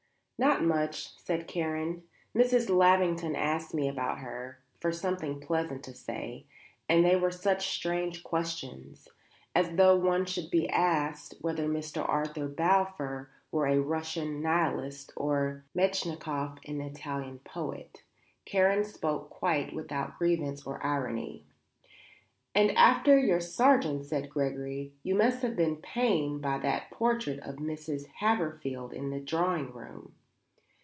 "Not 0.43 0.63
much," 0.63 1.15
said 1.19 1.47
Karen. 1.47 2.01
"Mrs. 2.35 2.67
Lavington 2.75 3.35
asked 3.35 3.75
me 3.75 3.87
about 3.87 4.17
her 4.21 4.57
for 4.79 4.91
something 4.91 5.39
pleasant 5.39 5.83
to 5.83 5.93
say 5.93 6.47
and 6.89 7.05
they 7.05 7.15
were 7.15 7.29
such 7.29 7.69
strange 7.69 8.23
questions; 8.23 9.07
as 9.53 9.75
though 9.75 9.95
one 9.95 10.25
should 10.25 10.49
be 10.49 10.67
asked 10.67 11.35
whether 11.41 11.67
Mr. 11.67 12.01
Arthur 12.09 12.47
Balfour 12.47 13.29
were 13.51 13.67
a 13.67 13.77
Russian 13.79 14.41
nihilist 14.41 15.13
or 15.15 15.63
Metchnikoff 15.75 16.57
an 16.67 16.81
Italian 16.81 17.37
poet." 17.45 18.01
Karen 18.43 18.83
spoke 18.83 19.29
quite 19.29 19.75
without 19.75 20.17
grievance 20.17 20.65
or 20.65 20.83
irony. 20.83 21.45
"And 22.55 22.71
after 22.71 23.15
your 23.15 23.41
Sargent," 23.41 24.05
said 24.07 24.31
Gregory, 24.31 24.91
"you 25.03 25.13
must 25.13 25.43
have 25.43 25.55
been 25.55 25.75
pained 25.75 26.41
by 26.41 26.57
that 26.57 26.89
portrait 26.89 27.39
of 27.41 27.57
Mrs. 27.57 28.07
Haverfield 28.21 28.91
in 28.91 29.11
the 29.11 29.19
drawing 29.21 29.71
room." 29.71 30.15